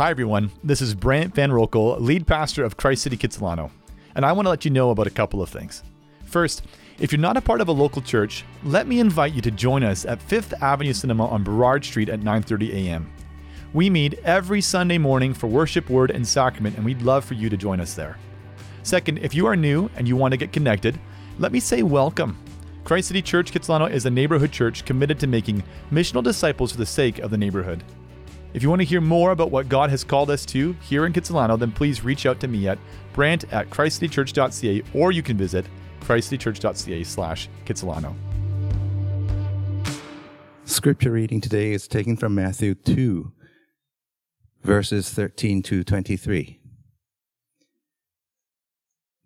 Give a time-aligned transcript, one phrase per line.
[0.00, 0.50] Hi, everyone.
[0.64, 3.70] This is Brant Van Rokel, lead pastor of Christ City Kitsilano,
[4.14, 5.82] and I want to let you know about a couple of things.
[6.24, 6.64] First,
[6.98, 9.84] if you're not a part of a local church, let me invite you to join
[9.84, 13.12] us at Fifth Avenue Cinema on Burrard Street at 9:30 a.m.
[13.74, 17.50] We meet every Sunday morning for worship, word, and sacrament, and we'd love for you
[17.50, 18.16] to join us there.
[18.82, 20.98] Second, if you are new and you want to get connected,
[21.38, 22.38] let me say welcome.
[22.84, 25.62] Christ City Church Kitsilano is a neighborhood church committed to making
[25.92, 27.84] missional disciples for the sake of the neighborhood.
[28.52, 31.12] If you want to hear more about what God has called us to here in
[31.12, 32.78] Kitsilano, then please reach out to me at
[33.12, 35.66] brant at christcitychurch.ca or you can visit
[36.00, 38.14] christcitychurch.ca slash Kitsilano.
[40.64, 43.32] Scripture reading today is taken from Matthew 2,
[44.62, 46.60] verses 13 to 23.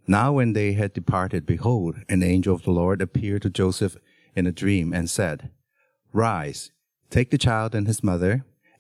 [0.07, 3.97] Now, when they had departed, behold, an angel of the Lord appeared to Joseph
[4.37, 5.51] in a dream and said,
[6.13, 6.73] Rise,
[7.09, 8.45] take the child and his mother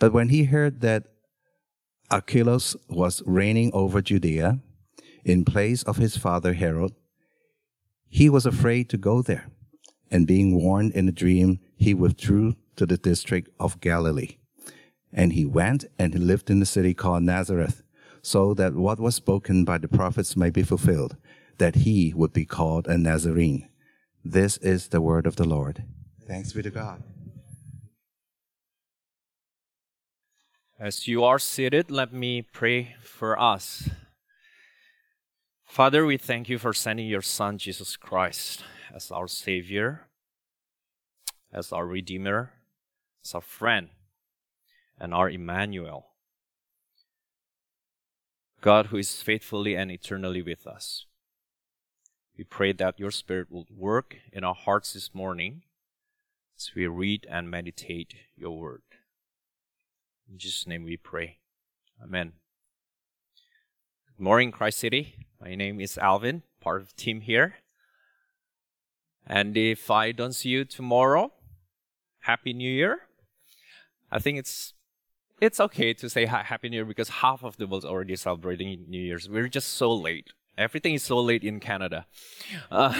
[0.00, 1.04] But when he heard that
[2.10, 4.58] Archelaus was reigning over Judea
[5.24, 6.92] in place of his father Herod,
[8.08, 9.46] he was afraid to go there.
[10.10, 14.38] And being warned in a dream, he withdrew to the district of Galilee.
[15.12, 17.82] And he went and he lived in the city called Nazareth,
[18.22, 21.16] so that what was spoken by the prophets may be fulfilled,
[21.58, 23.68] that he would be called a Nazarene.
[24.24, 25.84] This is the word of the Lord.
[26.26, 27.02] Thanks be to God.
[30.80, 33.90] As you are seated, let me pray for us.
[35.66, 38.64] Father, we thank you for sending your Son, Jesus Christ,
[38.94, 40.08] as our Savior,
[41.52, 42.52] as our Redeemer,
[43.22, 43.90] as our friend,
[44.98, 46.06] and our Emmanuel.
[48.62, 51.04] God, who is faithfully and eternally with us.
[52.38, 55.60] We pray that your Spirit will work in our hearts this morning
[56.56, 58.89] as we read and meditate your word.
[60.30, 61.38] In Jesus' name we pray.
[62.00, 62.34] Amen.
[64.16, 65.26] Good morning, Christ City.
[65.40, 67.56] My name is Alvin, part of the team here.
[69.26, 71.32] And if I don't see you tomorrow,
[72.20, 73.00] Happy New Year.
[74.12, 74.72] I think it's
[75.40, 79.02] it's okay to say Happy New Year because half of the world's already celebrating New
[79.02, 79.28] Year's.
[79.28, 80.28] We're just so late.
[80.56, 82.06] Everything is so late in Canada.
[82.70, 82.94] Uh,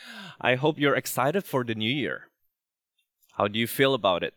[0.40, 2.28] I hope you're excited for the new year.
[3.32, 4.34] How do you feel about it?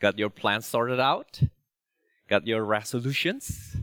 [0.00, 1.40] Got your plans sorted out?
[2.28, 3.76] Got your resolutions?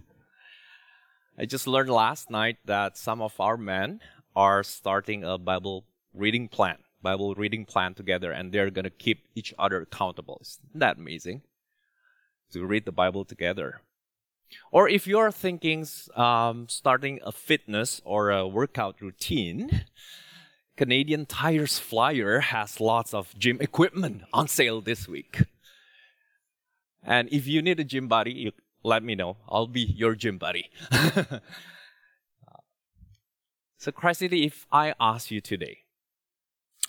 [1.37, 3.99] I just learned last night that some of our men
[4.35, 9.27] are starting a Bible reading plan, Bible reading plan together, and they're going to keep
[9.35, 10.41] each other accountable.
[10.41, 11.43] Isn't that amazing?
[12.53, 13.81] To read the Bible together.
[14.71, 15.85] Or if you're thinking
[16.15, 19.85] um, starting a fitness or a workout routine,
[20.75, 25.43] Canadian Tire's flyer has lots of gym equipment on sale this week.
[27.03, 28.53] And if you need a gym buddy,
[28.83, 29.37] let me know.
[29.49, 30.69] I'll be your gym buddy.
[33.77, 35.79] so, Christ City, if I ask you today,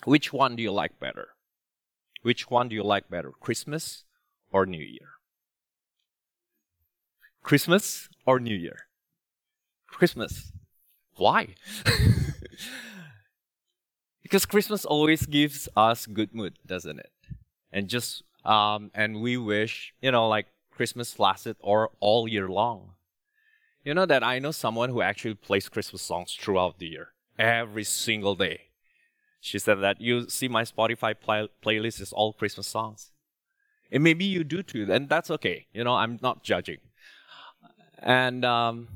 [0.05, 1.29] which one do you like better?
[2.21, 4.05] Which one do you like better, Christmas
[4.51, 5.09] or New Year?
[7.41, 8.87] Christmas or New Year?
[9.87, 10.51] Christmas.
[11.15, 11.55] Why?
[14.23, 17.11] because Christmas always gives us good mood, doesn't it?
[17.71, 22.91] And just um, and we wish, you know, like Christmas lasted or all year long.
[23.83, 27.83] You know that I know someone who actually plays Christmas songs throughout the year, every
[27.83, 28.69] single day.
[29.41, 33.11] She said that you see my Spotify play- playlist is all Christmas songs.
[33.91, 35.67] And maybe you do too, and that's okay.
[35.73, 36.79] You know, I'm not judging.
[37.99, 38.87] And um,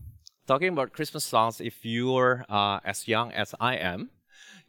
[0.47, 4.09] talking about Christmas songs, if you're uh, as young as I am,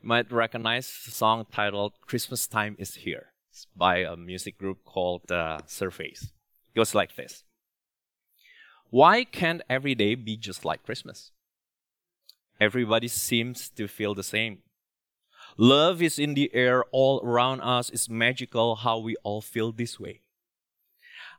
[0.02, 3.32] you might recognize the song titled Christmas Time is Here.
[3.76, 6.22] By a music group called uh, Surface.
[6.22, 7.44] It goes like this
[8.90, 11.32] Why can't every day be just like Christmas?
[12.60, 14.58] Everybody seems to feel the same.
[15.56, 17.90] Love is in the air all around us.
[17.90, 20.22] It's magical how we all feel this way.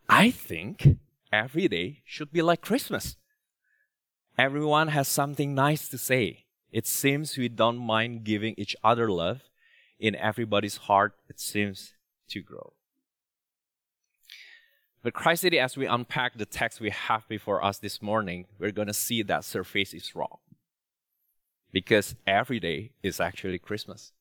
[0.07, 0.98] I think
[1.31, 3.18] every day should be like Christmas.
[4.38, 6.45] Everyone has something nice to say.
[6.71, 9.42] It seems we don't mind giving each other love.
[10.00, 11.94] In everybody's heart, it seems
[12.30, 12.74] to grow.
[15.02, 18.72] But Christ City, as we unpack the text we have before us this morning, we're
[18.72, 20.40] going to see that surface is wrong
[21.72, 24.12] because every day is actually Christmas.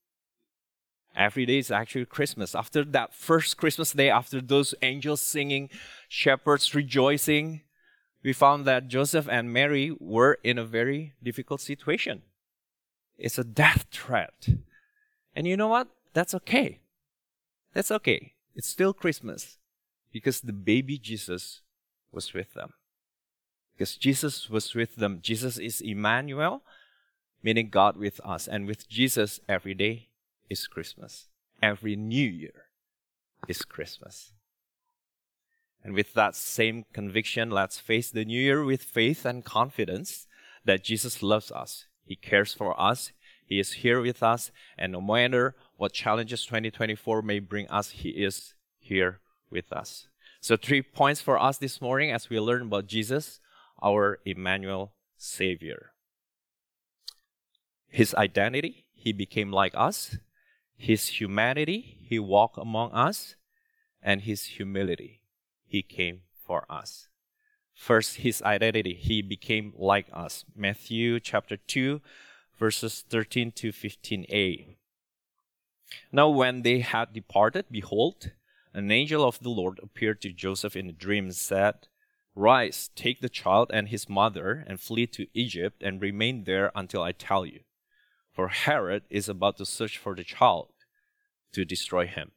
[1.16, 2.55] Every day is actually Christmas.
[2.55, 5.69] After that first Christmas day, after those angels singing,
[6.08, 7.62] shepherds rejoicing,
[8.22, 12.22] we found that Joseph and Mary were in a very difficult situation.
[13.16, 14.49] It's a death threat.
[15.34, 15.88] And you know what?
[16.12, 16.81] That's okay.
[17.75, 18.35] That's okay.
[18.55, 19.59] It's still Christmas
[20.12, 21.61] because the baby Jesus
[22.12, 22.73] was with them.
[23.75, 25.20] Because Jesus was with them.
[25.23, 26.62] Jesus is Emmanuel
[27.43, 28.49] meaning God with us.
[28.49, 30.09] And with Jesus, every day
[30.50, 31.29] is Christmas.
[31.62, 32.67] Every new year
[33.47, 34.32] is Christmas.
[35.85, 40.26] And with that same conviction, let's face the new year with faith and confidence
[40.65, 41.87] that Jesus loves us.
[42.05, 43.12] He cares for us.
[43.47, 44.50] He is here with us.
[44.76, 50.08] And no matter what challenges 2024 may bring us, He is here with us.
[50.40, 53.40] So, three points for us this morning as we learn about Jesus,
[53.82, 55.92] our Emmanuel Savior.
[57.86, 60.19] His identity, he became like us.
[60.76, 63.36] His humanity, he walked among us.
[64.02, 65.22] And his humility,
[65.64, 67.08] he came for us.
[67.74, 70.44] First, his identity, he became like us.
[70.54, 72.00] Matthew chapter 2,
[72.58, 74.77] verses 13 to 15a.
[76.12, 78.32] Now, when they had departed, behold,
[78.75, 81.88] an angel of the Lord appeared to Joseph in a dream and said,
[82.35, 87.02] Rise, take the child and his mother, and flee to Egypt, and remain there until
[87.02, 87.61] I tell you
[88.38, 90.69] for Herod is about to search for the child
[91.52, 92.31] to destroy him.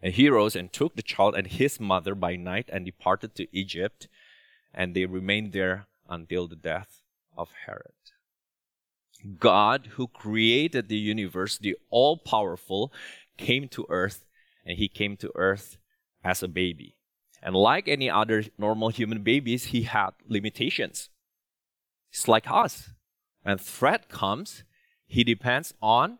[0.00, 3.48] And he rose and took the child and his mother by night and departed to
[3.50, 4.06] Egypt,
[4.72, 7.02] and they remained there until the death
[7.36, 7.98] of Herod.
[9.38, 12.92] God, who created the universe, the all powerful,
[13.36, 14.24] came to earth,
[14.64, 15.78] and he came to earth
[16.24, 16.96] as a baby.
[17.42, 21.10] And like any other normal human babies, he had limitations.
[22.10, 22.90] It's like us.
[23.42, 24.64] When threat comes,
[25.06, 26.18] he depends on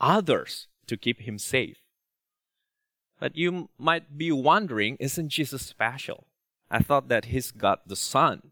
[0.00, 1.78] others to keep him safe.
[3.20, 6.26] But you might be wondering, isn't Jesus special?
[6.70, 8.50] I thought that he's got the Son.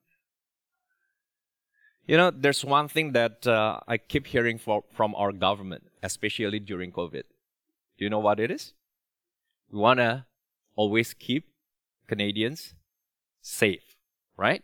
[2.07, 6.59] You know, there's one thing that uh, I keep hearing for, from our government, especially
[6.59, 7.23] during COVID.
[7.97, 8.75] Do you know what it is?
[9.71, 10.27] We want to
[10.75, 11.49] always keep
[12.09, 12.75] Canadians
[13.41, 13.97] safe,
[14.37, 14.63] right?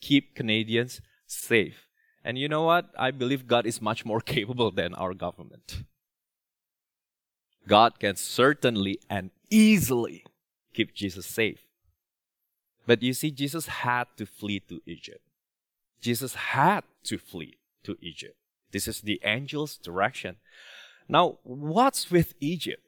[0.00, 1.88] Keep Canadians safe.
[2.24, 2.86] And you know what?
[2.98, 5.84] I believe God is much more capable than our government.
[7.66, 10.24] God can certainly and easily
[10.72, 11.60] keep Jesus safe.
[12.86, 15.27] But you see, Jesus had to flee to Egypt.
[16.00, 18.36] Jesus had to flee to Egypt.
[18.70, 20.36] This is the angel's direction.
[21.08, 22.82] Now, what's with Egypt?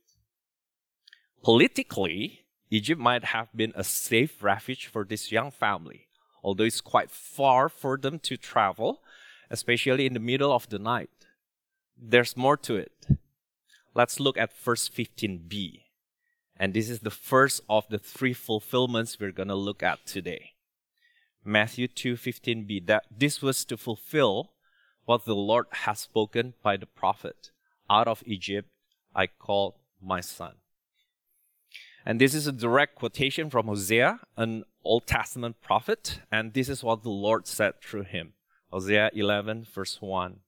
[1.42, 6.08] Politically, Egypt might have been a safe refuge for this young family,
[6.44, 9.00] although it's quite far for them to travel
[9.50, 11.10] especially in the middle of the night.
[11.98, 13.08] There's more to it.
[13.94, 15.82] Let's look at verse 15b.
[16.56, 20.49] And this is the first of the three fulfillments we're going to look at today.
[21.44, 24.52] Matthew 2:15b that this was to fulfill
[25.04, 27.50] what the Lord has spoken by the prophet.
[27.88, 28.68] Out of Egypt
[29.14, 30.56] I called my son.
[32.04, 36.82] And this is a direct quotation from Hosea, an Old Testament prophet, and this is
[36.82, 38.32] what the Lord said through him.
[38.70, 40.40] Hosea 11, verse 1.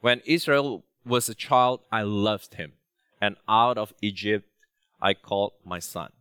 [0.00, 2.72] When Israel was a child, I loved him,
[3.20, 4.48] and out of Egypt
[5.00, 6.12] I called my son.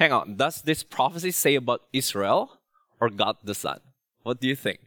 [0.00, 2.58] Hang on, does this prophecy say about Israel
[3.02, 3.80] or God the Son?
[4.22, 4.80] What do you think?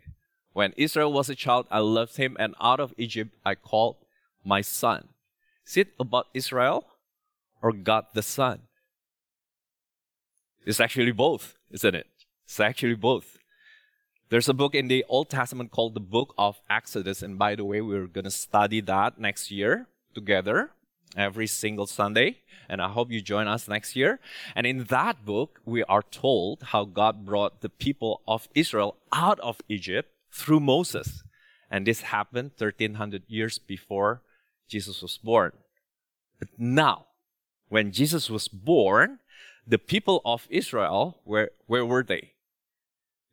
[0.54, 3.98] When Israel was a child, I loved him, and out of Egypt I called
[4.44, 5.10] my son.
[5.68, 6.88] Is it about Israel
[7.62, 8.62] or God the Son?
[10.66, 12.08] It's actually both, isn't it?
[12.46, 13.38] It's actually both.
[14.30, 17.22] There's a book in the Old Testament called the Book of Exodus.
[17.22, 20.72] And by the way, we're going to study that next year together
[21.18, 22.40] every single Sunday.
[22.70, 24.20] And I hope you join us next year.
[24.56, 29.40] And in that book, we are told how God brought the people of Israel out
[29.42, 31.24] of Egypt through Moses.
[31.70, 34.22] And this happened 1300 years before
[34.68, 35.52] Jesus was born.
[36.40, 37.08] But now,
[37.70, 39.20] when Jesus was born,
[39.66, 42.34] the people of Israel, where, where were they?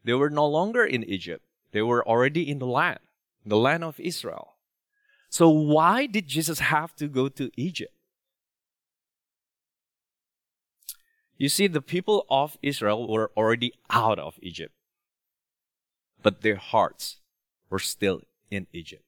[0.04, 1.44] They were no longer in Egypt.
[1.72, 3.00] They were already in the land,
[3.44, 4.54] the land of Israel.
[5.30, 7.94] So why did Jesus have to go to Egypt?
[11.38, 14.74] You see, the people of Israel were already out of Egypt,
[16.20, 17.20] but their hearts
[17.70, 18.20] were still
[18.50, 19.04] in Egypt.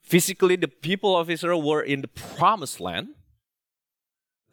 [0.00, 3.08] Physically, the people of Israel were in the promised land,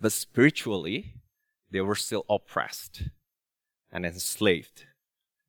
[0.01, 1.13] but spiritually,
[1.72, 3.03] they were still oppressed
[3.91, 4.88] and enslaved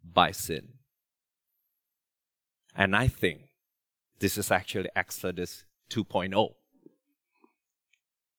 [0.04, 0.74] by sin.
[2.76, 3.48] And I think
[4.18, 6.54] this is actually Exodus 2.0.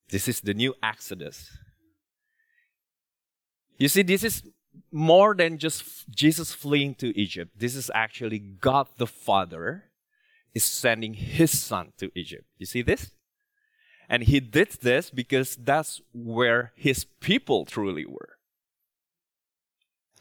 [0.09, 1.57] This is the new Exodus.
[3.77, 4.43] You see, this is
[4.91, 7.51] more than just Jesus fleeing to Egypt.
[7.57, 9.85] This is actually God the Father
[10.53, 12.45] is sending his son to Egypt.
[12.57, 13.11] You see this?
[14.09, 18.37] And he did this because that's where his people truly were.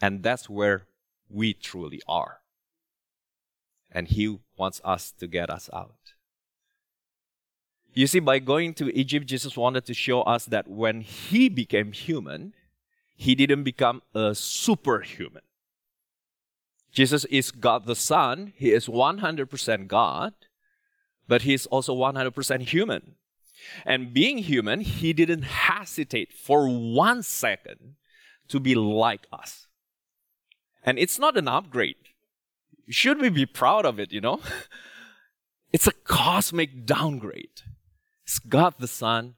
[0.03, 0.87] And that's where
[1.31, 2.41] we truly are.
[3.97, 6.13] And He wants us to get us out.
[7.95, 11.93] You see, by going to Egypt, Jesus wanted to show us that when He became
[11.93, 12.53] human,
[13.17, 15.41] He didn't become a superhuman.
[16.93, 20.35] Jesus is God the Son, He is 100% God,
[21.27, 23.15] but He is also 100% human.
[23.87, 27.95] And being human, He didn't hesitate for one second
[28.49, 29.69] to be like us.
[30.83, 31.97] And it's not an upgrade.
[32.89, 34.41] Should we be proud of it, you know?
[35.73, 37.63] it's a cosmic downgrade.
[38.25, 39.35] It's God the Son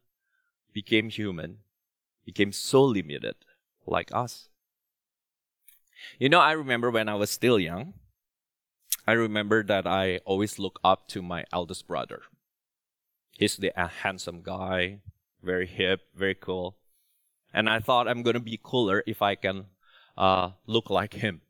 [0.72, 1.58] became human,
[2.24, 3.36] became so limited
[3.86, 4.48] like us.
[6.18, 7.94] You know, I remember when I was still young,
[9.06, 12.22] I remember that I always look up to my eldest brother.
[13.32, 15.00] He's the handsome guy,
[15.42, 16.76] very hip, very cool.
[17.52, 19.66] And I thought I'm going to be cooler if I can
[20.16, 21.40] uh, look like him.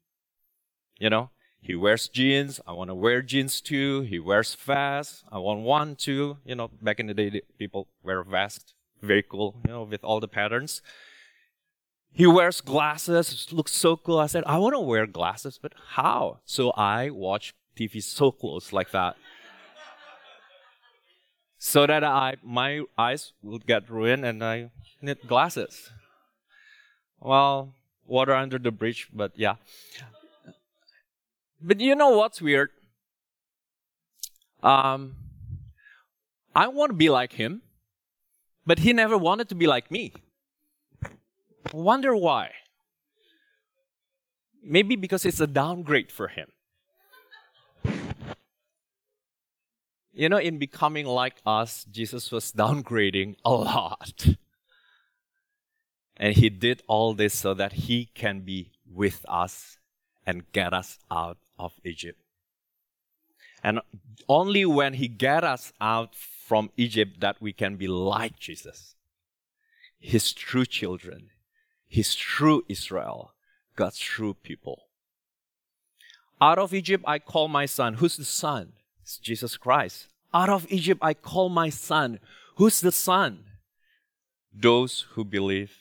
[0.98, 2.60] You know, he wears jeans.
[2.66, 4.02] I want to wear jeans too.
[4.02, 5.24] He wears vests.
[5.30, 6.38] I want one too.
[6.44, 8.74] You know, back in the day, people wear vests.
[9.02, 10.82] Very cool, you know, with all the patterns.
[12.12, 13.52] He wears glasses.
[13.52, 14.18] Looks so cool.
[14.18, 16.40] I said, I want to wear glasses, but how?
[16.44, 19.16] So I watch TV so close like that.
[21.58, 24.70] so that I my eyes will get ruined and I
[25.02, 25.90] need glasses.
[27.20, 27.74] Well,
[28.06, 29.56] water under the bridge, but yeah.
[31.60, 32.70] But you know what's weird?
[34.62, 35.16] Um,
[36.54, 37.62] I want to be like him,
[38.66, 40.12] but he never wanted to be like me.
[41.72, 42.50] Wonder why?
[44.62, 46.48] Maybe because it's a downgrade for him.
[50.12, 54.26] You know, in becoming like us, Jesus was downgrading a lot.
[56.16, 59.78] And he did all this so that he can be with us
[60.26, 62.20] and get us out of Egypt.
[63.62, 63.80] And
[64.28, 68.94] only when he get us out from Egypt that we can be like Jesus.
[69.98, 71.30] His true children,
[71.88, 73.34] his true Israel,
[73.74, 74.84] God's true people.
[76.40, 77.94] Out of Egypt I call my son.
[77.94, 78.74] Who's the son?
[79.02, 80.06] It's Jesus Christ.
[80.32, 82.20] Out of Egypt I call my son.
[82.56, 83.44] Who's the son?
[84.52, 85.72] Those who believe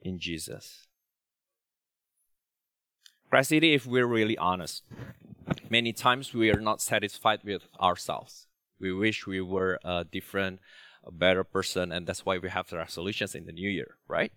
[0.00, 0.83] in Jesus.
[3.36, 4.84] If we're really honest,
[5.68, 8.46] many times we are not satisfied with ourselves.
[8.78, 10.60] We wish we were a different,
[11.04, 14.30] a better person, and that's why we have resolutions in the new year, right?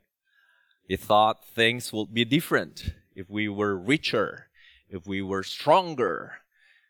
[0.89, 4.47] We thought things would be different if we were richer,
[4.89, 6.37] if we were stronger.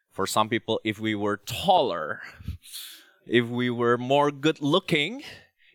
[0.09, 2.21] For some people, if we were taller,
[3.25, 5.23] if we were more good looking,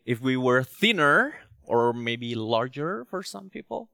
[0.06, 3.90] if we were thinner, or maybe larger for some people.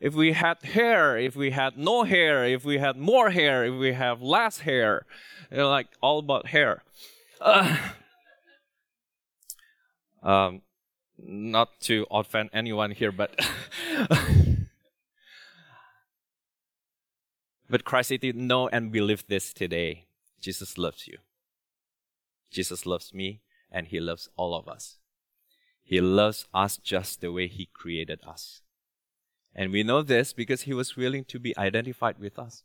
[0.00, 3.74] If we had hair, if we had no hair, if we had more hair, if
[3.74, 5.06] we have less hair,
[5.50, 6.82] you know, like all about hair.
[7.40, 7.76] Uh,
[10.22, 10.62] um,
[11.18, 13.34] not to offend anyone here, but
[17.68, 20.06] but Christ did know and believe this today.
[20.40, 21.18] Jesus loves you.
[22.50, 24.98] Jesus loves me, and He loves all of us.
[25.82, 28.60] He loves us just the way He created us.
[29.58, 32.62] And we know this because he was willing to be identified with us.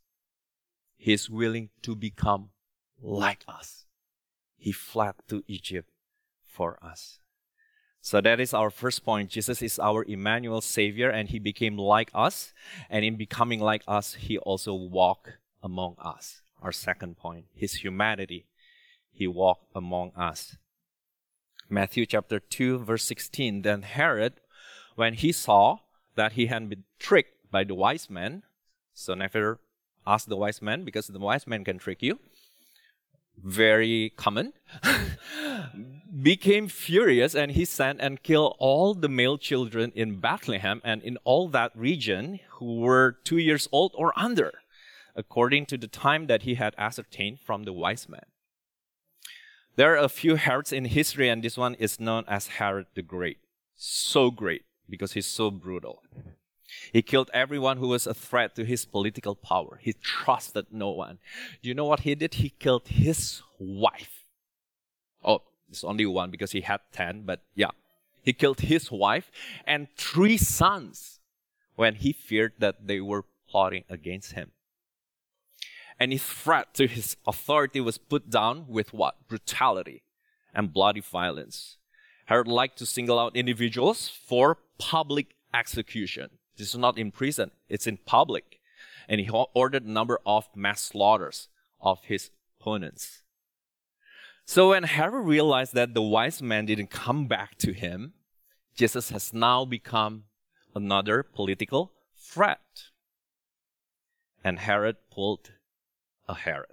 [0.98, 2.50] He is willing to become
[3.02, 3.86] like us.
[4.58, 5.90] He fled to Egypt
[6.44, 7.20] for us.
[8.02, 9.30] So that is our first point.
[9.30, 12.54] Jesus is our Emmanuel Savior, and He became like us.
[12.90, 15.30] And in becoming like us, He also walked
[15.64, 16.42] among us.
[16.62, 18.48] Our second point, His humanity.
[19.12, 20.58] He walked among us.
[21.70, 23.62] Matthew chapter 2, verse 16.
[23.62, 24.34] Then Herod,
[24.96, 25.80] when he saw
[26.16, 28.44] that he had been tricked by the wise men,
[28.94, 29.60] so never
[30.06, 32.20] ask the wise men because the wise men can trick you.
[33.38, 34.54] Very common.
[36.22, 41.18] became furious and he sent and killed all the male children in Bethlehem and in
[41.24, 44.52] all that region who were two years old or under,
[45.16, 48.26] according to the time that he had ascertained from the wise men.
[49.78, 53.02] There are a few Herods in history, and this one is known as Herod the
[53.02, 53.38] Great.
[53.76, 56.04] So great because he's so brutal.
[56.94, 59.80] He killed everyone who was a threat to his political power.
[59.82, 61.20] He trusted no one.
[61.62, 62.36] Do you know what he did?
[62.36, 64.26] He killed his wife.
[65.24, 67.72] Oh, it's only one because he had 10, but yeah.
[68.24, 69.32] He killed his wife
[69.66, 71.20] and three sons
[71.76, 74.52] when he feared that they were plotting against him.
[76.00, 79.28] Any threat to his authority was put down with what?
[79.28, 80.04] Brutality
[80.54, 81.78] and bloody violence.
[82.26, 86.30] Herod liked to single out individuals for public execution.
[86.58, 88.60] This is not in prison, it's in public.
[89.08, 91.50] And he ordered a number of mass slaughters
[91.82, 93.24] of his opponents.
[94.46, 98.14] So when Herod realized that the wise men didn't come back to him,
[98.76, 100.26] Jesus has now become
[100.76, 102.90] another political threat.
[104.44, 105.52] And Herod pulled
[106.28, 106.68] a Herod,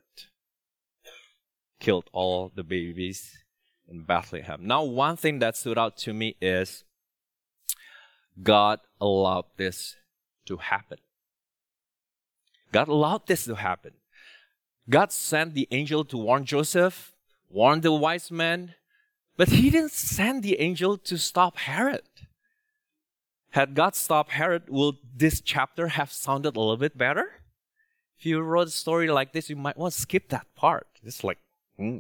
[1.81, 3.39] killed all the babies
[3.89, 4.61] in Bethlehem.
[4.63, 6.85] Now, one thing that stood out to me is
[8.43, 9.97] God allowed this
[10.47, 10.99] to happen.
[12.73, 13.93] God allowed this to happen.
[14.89, 17.13] God sent the angel to warn Joseph
[17.51, 18.75] warn the wise men,
[19.37, 22.03] but he didn't send the angel to stop Herod.
[23.51, 27.33] Had God stopped Herod, would this chapter have sounded a little bit better?
[28.19, 30.87] If you wrote a story like this, you might want to skip that part.
[31.03, 31.39] It's like,
[31.77, 31.99] hmm.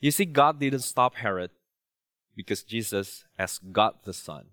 [0.00, 1.50] You see, God didn't stop Herod
[2.34, 4.46] because Jesus, as God the Son,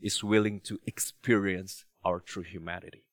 [0.00, 3.04] is willing to experience our true humanity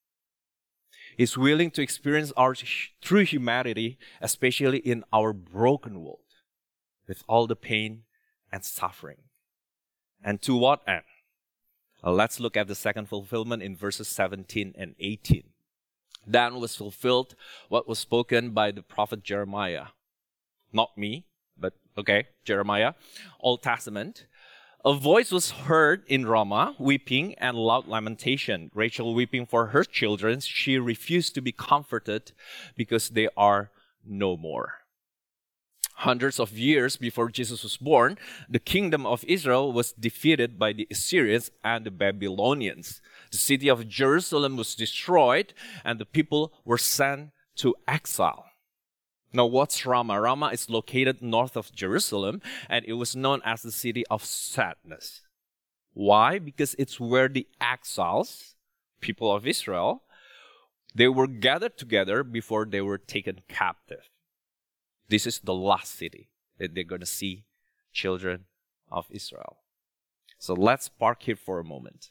[1.19, 2.55] is willing to experience our
[3.01, 6.19] true humanity, especially in our broken world,
[7.09, 8.03] with all the pain
[8.53, 9.17] and suffering.
[10.23, 11.03] And to what end?
[12.01, 15.43] Uh, let's look at the second fulfillment in verses 17 and 18.
[16.25, 17.35] Then was fulfilled
[17.67, 19.87] what was spoken by the prophet Jeremiah.
[20.71, 21.25] Not me,
[21.99, 22.93] okay, Jeremiah,
[23.39, 24.25] Old Testament.
[24.85, 28.71] A voice was heard in Ramah, weeping and loud lamentation.
[28.73, 30.39] Rachel weeping for her children.
[30.39, 32.31] She refused to be comforted
[32.77, 33.71] because they are
[34.05, 34.75] no more.
[35.95, 38.17] Hundreds of years before Jesus was born,
[38.49, 43.01] the kingdom of Israel was defeated by the Assyrians and the Babylonians.
[43.31, 48.48] The city of Jerusalem was destroyed and the people were sent to exile.
[49.31, 50.21] Now, what's Ramah?
[50.21, 55.21] Ramah is located north of Jerusalem, and it was known as the city of sadness.
[55.93, 56.39] Why?
[56.39, 58.55] Because it's where the exiles,
[59.01, 60.03] people of Israel,
[60.95, 64.09] they were gathered together before they were taken captive.
[65.09, 67.45] This is the last city that they're going to see
[67.93, 68.45] children
[68.91, 69.57] of Israel.
[70.39, 72.09] So let's park here for a moment.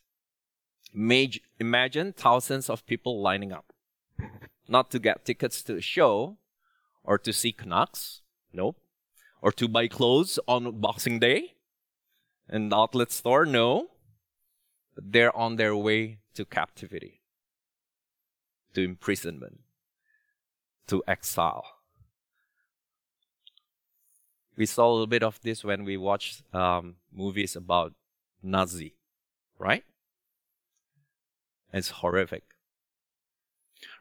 [0.94, 3.72] Imagine thousands of people lining up,
[4.68, 6.38] not to get tickets to a show,
[7.04, 8.22] or to see Canucks?
[8.52, 8.76] No.
[9.40, 11.54] Or to buy clothes on Boxing Day?
[12.48, 13.46] The outlet store?
[13.46, 13.90] No.
[14.94, 17.20] But they're on their way to captivity,
[18.74, 19.60] to imprisonment,
[20.88, 21.66] to exile.
[24.56, 27.94] We saw a little bit of this when we watched um, movies about
[28.42, 28.96] Nazi,
[29.56, 29.84] right?
[31.72, 32.42] It's horrific.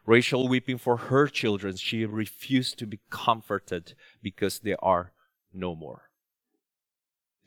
[0.08, 3.92] Rachel weeping for her children, she refused to be comforted
[4.22, 5.12] because they are
[5.52, 6.08] no more.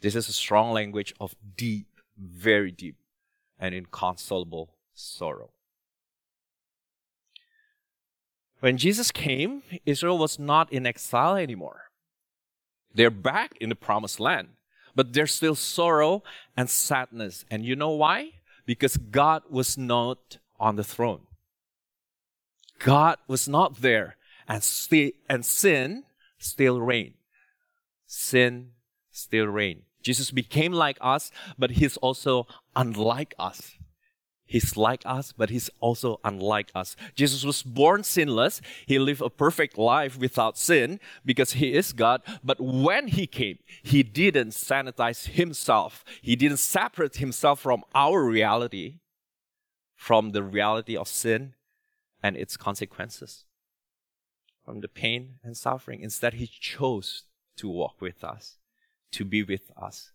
[0.02, 2.97] This is a strong language of deep, very deep,
[3.60, 5.50] and inconsolable sorrow.
[8.60, 11.89] When Jesus came, Israel was not in exile anymore.
[12.93, 14.50] They're back in the promised land,
[14.93, 16.21] but there's still sorrow
[16.56, 17.43] and sadness.
[17.50, 18.34] And you know why?
[18.67, 21.21] Because God was not on the throne.
[22.84, 24.17] God was not there
[24.48, 24.63] and,
[25.30, 26.04] and sin
[26.38, 27.15] still reigned.
[28.06, 28.72] Sin
[29.12, 29.84] still reigned.
[30.02, 33.76] Jesus became like us, but he's also unlike us.
[34.46, 36.98] He's like us, but he's also unlike us.
[37.15, 38.60] Jesus was born sinless.
[38.86, 42.22] He lived a perfect life without sin because he is God.
[42.44, 46.04] But when he came, he didn't sanitize himself.
[46.22, 48.96] He didn't separate himself from our reality,
[49.96, 51.54] from the reality of sin
[52.24, 53.46] and its consequences,
[54.64, 56.02] from the pain and suffering.
[56.02, 57.24] Instead, he chose
[57.58, 58.58] to walk with us,
[59.12, 60.12] to be with us,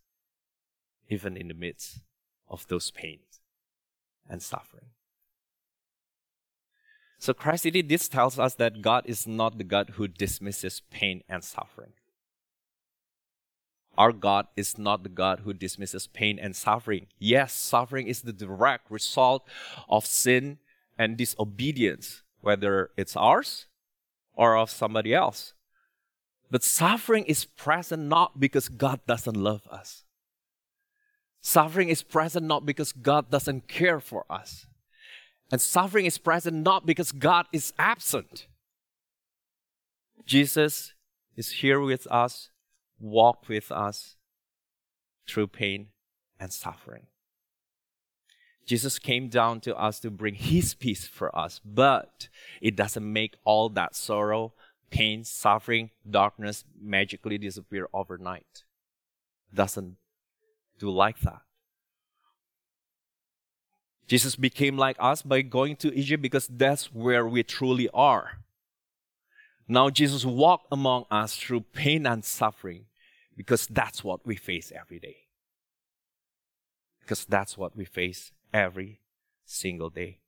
[1.08, 2.00] even in the midst
[2.48, 3.40] of those pains
[4.28, 4.86] and suffering.
[7.18, 11.42] So Christ this tells us that God is not the God who dismisses pain and
[11.42, 11.92] suffering.
[13.96, 17.06] Our God is not the God who dismisses pain and suffering.
[17.18, 19.46] Yes, suffering is the direct result
[19.88, 20.58] of sin
[20.98, 23.66] and disobedience, whether it's ours
[24.34, 25.54] or of somebody else.
[26.50, 30.04] But suffering is present not because God doesn't love us.
[31.40, 34.66] Suffering is present not because God doesn't care for us.
[35.50, 38.46] And suffering is present not because God is absent.
[40.24, 40.94] Jesus
[41.36, 42.50] is here with us,
[42.98, 44.16] walk with us
[45.28, 45.88] through pain
[46.40, 47.06] and suffering.
[48.66, 52.28] Jesus came down to us to bring his peace for us, but
[52.60, 54.54] it doesn't make all that sorrow,
[54.90, 58.64] pain, suffering, darkness magically disappear overnight.
[59.54, 59.96] Doesn't
[60.80, 61.42] do like that.
[64.08, 68.38] Jesus became like us by going to Egypt because that's where we truly are.
[69.68, 72.86] Now, Jesus walked among us through pain and suffering
[73.36, 75.16] because that's what we face every day.
[77.00, 79.00] Because that's what we face every
[79.44, 80.18] single day.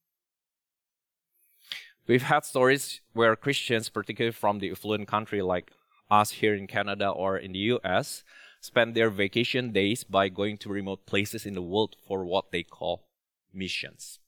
[2.07, 5.73] We've had stories where Christians, particularly from the affluent country like
[6.11, 8.25] us here in Canada or in the US,
[8.61, 12.63] spend their vacation days by going to remote places in the world for what they
[12.63, 13.09] call
[13.53, 14.19] missions.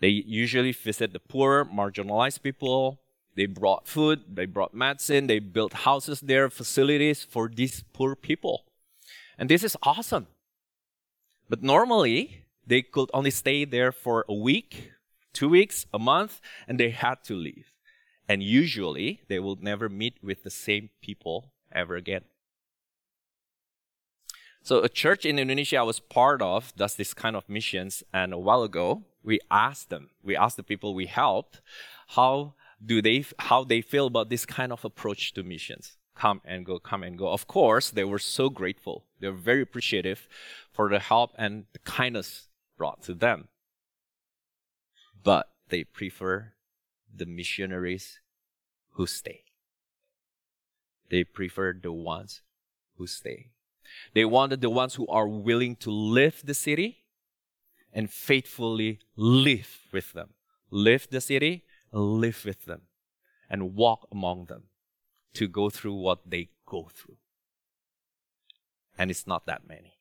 [0.00, 3.00] They usually visit the poor, marginalized people.
[3.36, 8.64] They brought food, they brought medicine, they built houses there, facilities for these poor people.
[9.38, 10.26] And this is awesome.
[11.48, 14.92] But normally, they could only stay there for a week,
[15.32, 17.72] two weeks, a month, and they had to leave.
[18.28, 22.24] And usually, they will never meet with the same people ever again.
[24.62, 28.32] So a church in Indonesia I was part of does this kind of missions, and
[28.32, 31.60] a while ago we asked them, we asked the people we helped,
[32.08, 35.96] how do they how they feel about this kind of approach to missions?
[36.16, 37.28] Come and go, come and go.
[37.28, 39.04] Of course, they were so grateful.
[39.20, 40.26] They were very appreciative
[40.72, 42.45] for the help and the kindness
[42.76, 43.48] brought to them.
[45.22, 46.52] But they prefer
[47.14, 48.20] the missionaries
[48.92, 49.42] who stay.
[51.10, 52.42] They prefer the ones
[52.96, 53.50] who stay.
[54.14, 56.98] They wanted the ones who are willing to live the city
[57.92, 60.30] and faithfully live with them.
[60.70, 62.82] Live the city, live with them,
[63.48, 64.64] and walk among them
[65.34, 67.16] to go through what they go through.
[68.98, 69.95] And it's not that many.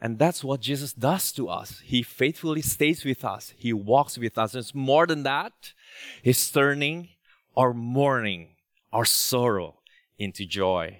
[0.00, 1.80] And that's what Jesus does to us.
[1.84, 3.54] He faithfully stays with us.
[3.56, 4.54] He walks with us.
[4.54, 5.72] And It's more than that.
[6.22, 7.08] He's turning
[7.56, 8.48] our mourning,
[8.92, 9.76] our sorrow
[10.18, 10.98] into joy.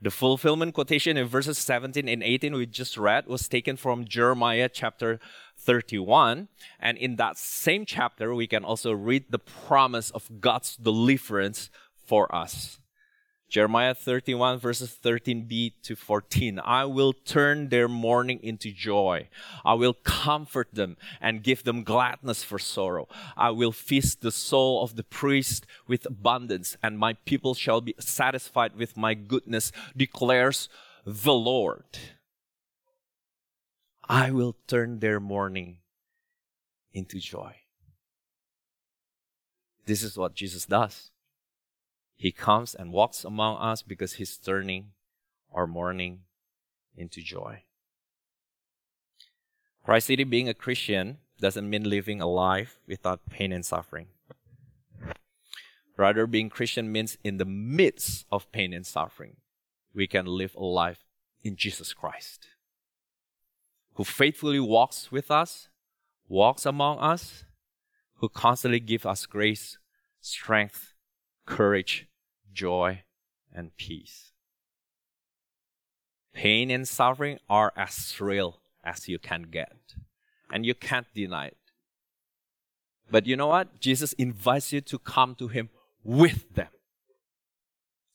[0.00, 4.68] The fulfillment quotation in verses 17 and 18 we just read was taken from Jeremiah
[4.72, 5.18] chapter
[5.56, 6.46] 31.
[6.78, 11.70] And in that same chapter, we can also read the promise of God's deliverance
[12.06, 12.78] for us.
[13.48, 16.60] Jeremiah 31 verses 13b to 14.
[16.62, 19.28] I will turn their mourning into joy.
[19.64, 23.08] I will comfort them and give them gladness for sorrow.
[23.36, 27.94] I will feast the soul of the priest with abundance and my people shall be
[27.98, 30.68] satisfied with my goodness, declares
[31.06, 31.98] the Lord.
[34.06, 35.78] I will turn their mourning
[36.92, 37.54] into joy.
[39.86, 41.10] This is what Jesus does.
[42.18, 44.90] He comes and walks among us because he's turning
[45.52, 46.22] our mourning
[46.96, 47.62] into joy.
[49.84, 54.08] Christ City being a Christian doesn't mean living a life without pain and suffering.
[55.96, 59.36] Rather, being Christian means in the midst of pain and suffering,
[59.94, 61.04] we can live a life
[61.42, 62.48] in Jesus Christ,
[63.94, 65.68] who faithfully walks with us,
[66.28, 67.44] walks among us,
[68.16, 69.78] who constantly gives us grace,
[70.20, 70.94] strength,
[71.48, 72.06] courage,
[72.52, 73.02] joy,
[73.52, 74.32] and peace.
[76.34, 79.94] Pain and suffering are as real as you can get,
[80.52, 81.56] and you can't deny it.
[83.10, 83.80] But you know what?
[83.80, 85.70] Jesus invites you to come to Him
[86.04, 86.68] with them.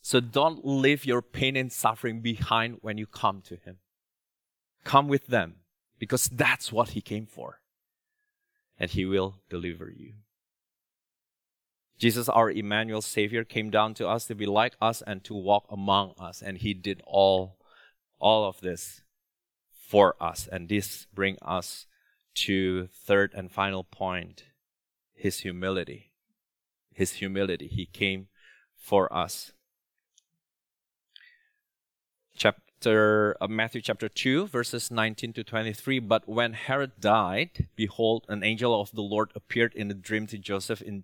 [0.02, 3.78] So don't leave your pain and suffering behind when you come to Him.
[4.84, 5.56] Come with them
[5.98, 7.62] because that's what He came for.
[8.80, 10.14] And He will deliver you.
[12.04, 15.66] Jesus, our Emmanuel Savior, came down to us to be like us and to walk
[15.70, 16.42] among us.
[16.42, 17.56] And He did all,
[18.20, 19.04] all of this
[19.72, 20.50] for us.
[20.52, 21.86] And this brings us
[22.36, 24.46] to third and final point
[25.14, 26.12] his humility
[26.94, 28.28] his humility he came
[28.76, 29.52] for us
[32.36, 38.44] chapter uh, matthew chapter 2 verses 19 to 23 but when herod died behold an
[38.44, 41.04] angel of the lord appeared in a dream to joseph in,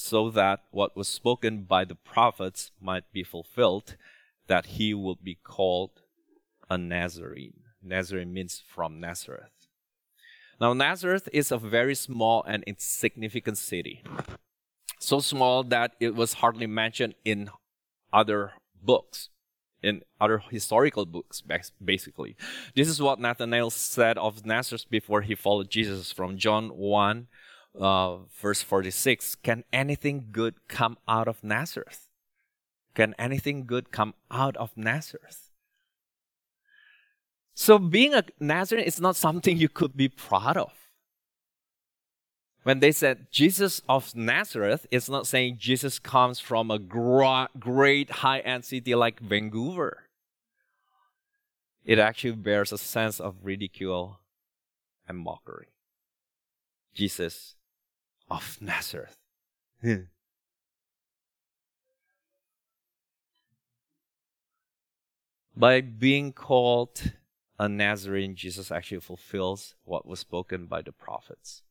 [0.00, 3.96] so that what was spoken by the prophets might be fulfilled,
[4.46, 6.02] that he would be called
[6.68, 7.60] a Nazarene.
[7.82, 9.68] Nazarene means from Nazareth.
[10.60, 14.02] Now, Nazareth is a very small and insignificant city.
[14.98, 17.50] So small that it was hardly mentioned in
[18.12, 19.30] other books,
[19.82, 21.42] in other historical books,
[21.82, 22.36] basically.
[22.74, 27.28] This is what Nathanael said of Nazareth before he followed Jesus from John 1,
[27.78, 29.36] uh, verse 46.
[29.36, 32.08] Can anything good come out of Nazareth?
[32.94, 35.50] Can anything good come out of Nazareth?
[37.54, 40.72] So being a Nazarene is not something you could be proud of.
[42.62, 48.40] When they said Jesus of Nazareth, it's not saying Jesus comes from a great high
[48.40, 50.04] end city like Vancouver.
[51.84, 54.20] It actually bears a sense of ridicule
[55.08, 55.68] and mockery.
[56.94, 57.56] Jesus
[58.30, 59.16] of Nazareth.
[59.82, 60.04] Hmm.
[65.56, 67.12] By being called
[67.58, 71.62] a Nazarene, Jesus actually fulfills what was spoken by the prophets.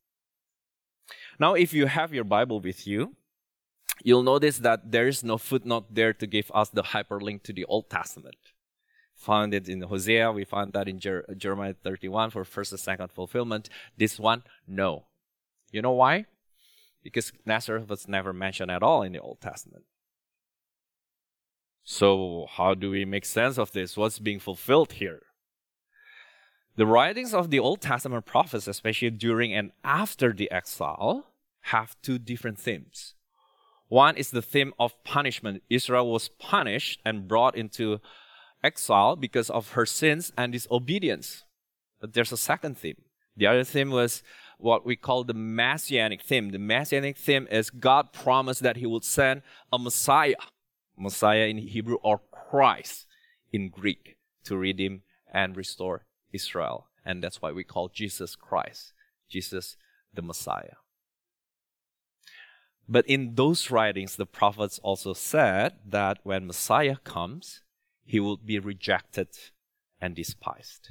[1.39, 3.15] Now, if you have your Bible with you,
[4.04, 7.65] you'll notice that there is no footnote there to give us the hyperlink to the
[7.65, 8.38] Old Testament.
[9.15, 13.12] Found it in Hosea, we found that in Jer- Jeremiah 31 for first and second
[13.12, 13.69] fulfillment.
[13.98, 15.06] This one, no.
[15.72, 16.26] You know why?
[17.04, 19.86] Because Nazareth was never mentioned at all in the Old Testament.
[21.84, 23.98] So, how do we make sense of this?
[23.98, 25.24] What's being fulfilled here?
[26.76, 31.26] The writings of the Old Testament prophets, especially during and after the exile,
[31.62, 33.16] have two different themes.
[33.88, 35.64] One is the theme of punishment.
[35.70, 38.00] Israel was punished and brought into
[38.64, 41.44] exile because of her sins and disobedience.
[42.00, 43.02] But there's a second theme.
[43.36, 44.22] The other theme was
[44.60, 46.50] what we call the messianic theme.
[46.50, 49.41] The messianic theme is God promised that He would send
[49.72, 50.36] a Messiah,
[50.98, 53.06] Messiah in Hebrew or Christ
[53.52, 55.02] in Greek, to redeem
[55.34, 56.89] and restore Israel.
[57.06, 58.93] And that's why we call Jesus Christ,
[59.30, 59.78] Jesus
[60.13, 60.76] the Messiah.
[62.88, 67.62] But in those writings, the prophets also said that when Messiah comes,
[68.04, 69.30] he will be rejected
[70.02, 70.89] and despised.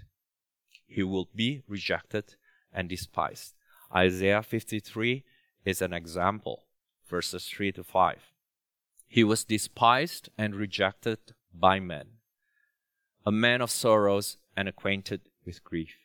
[0.87, 2.37] He will be rejected
[2.79, 3.55] and despised.
[3.93, 5.25] Isaiah 53
[5.65, 6.67] is an example,
[7.11, 8.19] verses 3 to 5.
[9.09, 11.19] He was despised and rejected
[11.53, 12.07] by men,
[13.27, 15.97] a man of sorrows and acquainted with grief.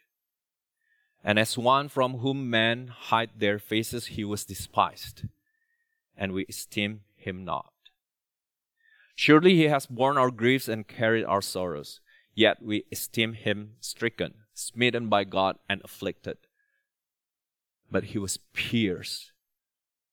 [1.23, 5.25] And as one from whom men hide their faces, he was despised,
[6.17, 7.71] and we esteem him not.
[9.15, 11.99] Surely he has borne our griefs and carried our sorrows,
[12.33, 16.37] yet we esteem him stricken, smitten by God, and afflicted.
[17.93, 19.33] But he was pierced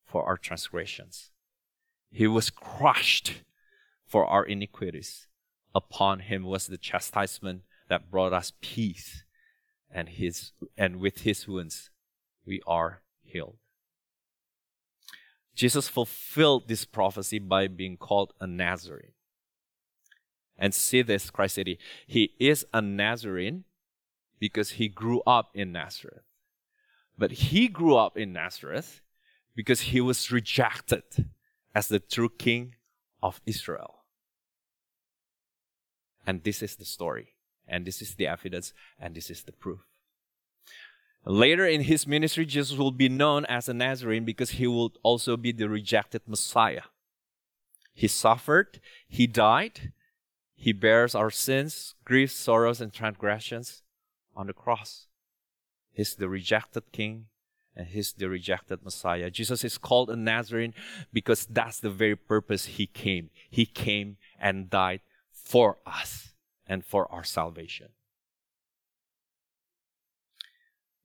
[0.04, 1.30] for our transgressions,
[2.10, 3.42] he was crushed
[4.06, 5.26] for our iniquities.
[5.74, 9.24] Upon him was the chastisement that brought us peace,
[9.90, 11.88] and his and with his wounds
[12.44, 13.56] we are healed.
[15.54, 19.12] Jesus fulfilled this prophecy by being called a Nazarene.
[20.58, 21.78] And see this, Christ City.
[22.06, 23.64] He is a Nazarene
[24.38, 26.24] because he grew up in Nazareth.
[27.20, 29.02] But he grew up in Nazareth
[29.54, 31.28] because he was rejected
[31.74, 32.76] as the true king
[33.22, 33.96] of Israel.
[36.26, 37.34] And this is the story.
[37.68, 39.80] And this is the evidence, and this is the proof.
[41.26, 45.36] Later in his ministry, Jesus will be known as a Nazarene because he will also
[45.36, 46.88] be the rejected Messiah.
[47.92, 49.92] He suffered, he died,
[50.54, 53.82] He bears our sins, griefs, sorrows, and transgressions
[54.34, 55.09] on the cross.
[55.92, 57.26] He's the rejected king
[57.76, 59.30] and he's the rejected Messiah.
[59.30, 60.74] Jesus is called a Nazarene
[61.12, 63.30] because that's the very purpose he came.
[63.48, 65.00] He came and died
[65.32, 66.30] for us
[66.66, 67.88] and for our salvation.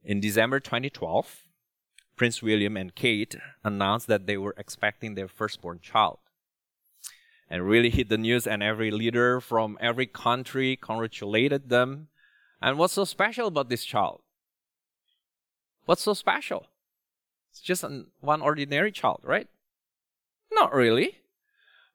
[0.03, 1.43] In December 2012,
[2.15, 6.19] Prince William and Kate announced that they were expecting their firstborn child.
[7.49, 12.07] And really hit the news, and every leader from every country congratulated them.
[12.61, 14.21] And what's so special about this child?
[15.85, 16.67] What's so special?
[17.51, 19.47] It's just an, one ordinary child, right?
[20.51, 21.19] Not really.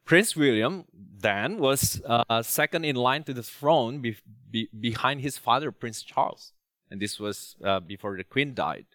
[0.04, 4.16] Prince William then was uh, second in line to the throne be-
[4.50, 6.52] be- behind his father, Prince Charles.
[6.90, 8.86] And this was uh, before the queen died.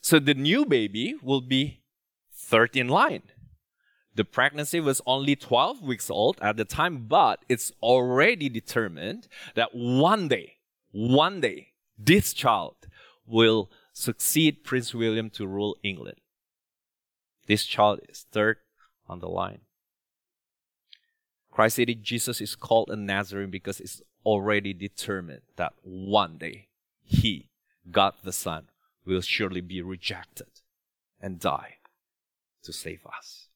[0.00, 1.82] So the new baby will be
[2.34, 3.22] third in line.
[4.14, 9.74] The pregnancy was only 12 weeks old at the time, but it's already determined that
[9.74, 10.56] one day,
[10.90, 12.76] one day, this child
[13.26, 16.18] will succeed Prince William to rule England.
[17.46, 18.58] This child is third
[19.08, 19.60] on the line.
[21.50, 26.68] Christ City Jesus is called a Nazarene because it's already determined that one day
[27.02, 27.50] he,
[27.90, 28.68] God the Son,
[29.04, 30.46] will surely be rejected
[31.20, 31.76] and die
[32.62, 33.48] to save us.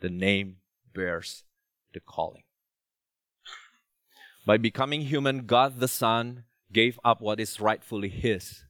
[0.00, 0.56] The name
[0.92, 1.44] bears
[1.92, 2.42] the calling.
[4.44, 8.64] By becoming human, God the Son gave up what is rightfully His,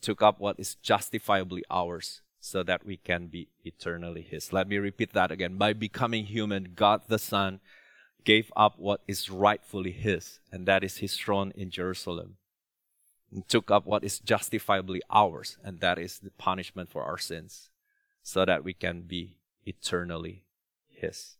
[0.00, 4.52] took up what is justifiably ours, so that we can be eternally His.
[4.52, 5.56] Let me repeat that again.
[5.56, 7.60] By becoming human, God the Son
[8.24, 12.36] gave up what is rightfully His, and that is His throne in Jerusalem,
[13.32, 17.70] and took up what is justifiably ours, and that is the punishment for our sins,
[18.22, 20.44] so that we can be eternally
[20.88, 21.36] His.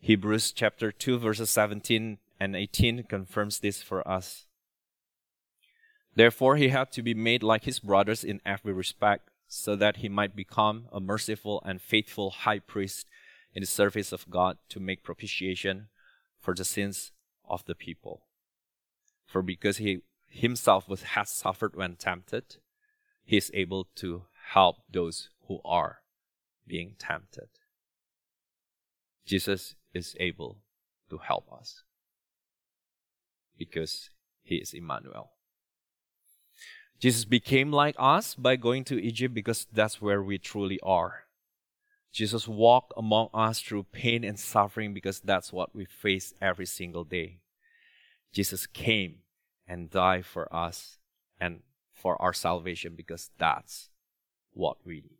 [0.00, 4.46] Hebrews chapter 2, verses 17 and 18 confirms this for us.
[6.14, 10.08] Therefore, he had to be made like his brothers in every respect, so that he
[10.08, 13.06] might become a merciful and faithful high priest
[13.52, 15.88] in the service of God to make propitiation
[16.40, 17.12] for the sins
[17.48, 18.22] of the people.
[19.26, 22.56] For because he himself was, has suffered when tempted,
[23.24, 26.00] he is able to help those who are
[26.66, 27.48] being tempted.
[29.24, 30.58] Jesus is able
[31.10, 31.82] to help us
[33.58, 34.10] because
[34.42, 35.30] he is Emmanuel.
[37.00, 41.24] Jesus became like us by going to Egypt because that's where we truly are.
[42.12, 47.04] Jesus walked among us through pain and suffering because that's what we face every single
[47.04, 47.40] day.
[48.32, 49.16] Jesus came
[49.66, 50.98] and died for us
[51.40, 51.60] and
[51.92, 53.90] for our salvation because that's
[54.52, 55.18] what we need.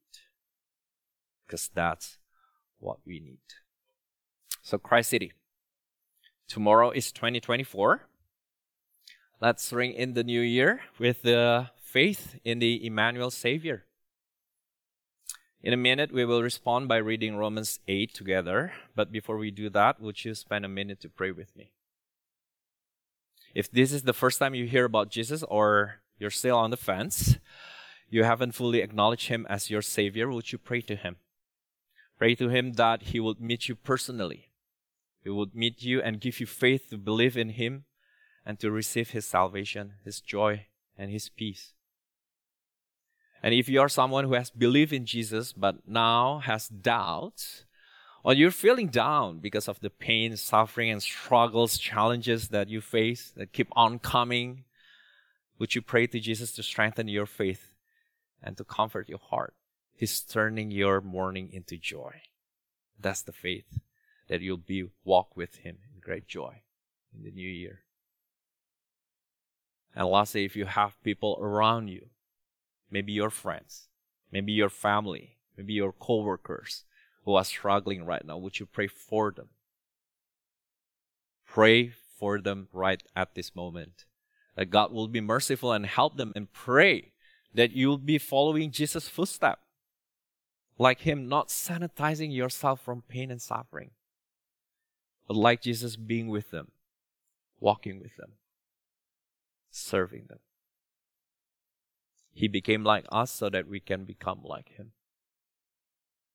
[1.46, 2.18] Because that's
[2.78, 3.38] what we need.
[4.62, 5.32] So, Christ City.
[6.46, 8.06] Tomorrow is 2024.
[9.40, 13.84] Let's ring in the new year with the faith in the Emmanuel Savior.
[15.60, 18.72] In a minute, we will respond by reading Romans 8 together.
[18.94, 21.72] But before we do that, would you spend a minute to pray with me?
[23.54, 26.76] If this is the first time you hear about Jesus or you're still on the
[26.76, 27.38] fence,
[28.08, 31.16] you haven't fully acknowledged Him as your Savior, would you pray to Him?
[32.18, 34.50] Pray to Him that He would meet you personally.
[35.22, 37.84] He would meet you and give you faith to believe in Him
[38.46, 41.72] and to receive His salvation, His joy, and His peace.
[43.42, 47.64] And if you are someone who has believed in Jesus but now has doubts,
[48.22, 53.32] or you're feeling down because of the pain, suffering, and struggles, challenges that you face
[53.36, 54.64] that keep on coming,
[55.58, 57.74] would you pray to Jesus to strengthen your faith
[58.42, 59.54] and to comfort your heart?
[59.94, 62.22] He's turning your mourning into joy.
[62.98, 63.78] That's the faith
[64.28, 66.62] that you'll be walk with Him in great joy
[67.14, 67.83] in the new year.
[69.94, 72.06] And lastly, if you have people around you,
[72.90, 73.88] maybe your friends,
[74.32, 76.84] maybe your family, maybe your coworkers
[77.24, 79.48] who are struggling right now, would you pray for them?
[81.46, 84.04] Pray for them right at this moment.
[84.56, 87.12] That God will be merciful and help them and pray
[87.54, 89.62] that you'll be following Jesus' footsteps.
[90.76, 93.92] Like Him, not sanitizing yourself from pain and suffering,
[95.28, 96.72] but like Jesus being with them,
[97.60, 98.32] walking with them
[99.74, 100.38] serving them.
[102.32, 104.92] He became like us so that we can become like Him.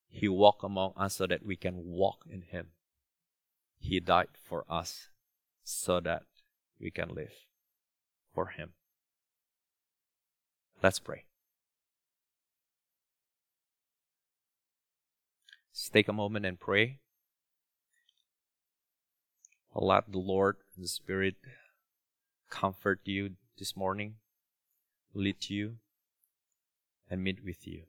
[0.08, 2.68] He walked among us so that we can walk in Him.
[3.78, 5.10] He died for us
[5.64, 6.24] so that
[6.80, 7.34] we can live
[8.34, 8.72] for Him.
[10.82, 11.26] Let's pray.
[15.72, 17.00] Let's take a moment and pray.
[19.76, 21.36] Let the Lord and the Spirit
[22.50, 24.16] comfort you this morning,
[25.14, 25.78] lead you,
[27.10, 27.89] and meet with you.